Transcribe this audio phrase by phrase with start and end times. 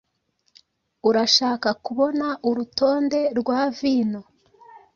[1.09, 4.21] urashaka kubona urutonde rwa vino.